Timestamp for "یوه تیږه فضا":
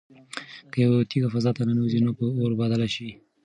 0.83-1.51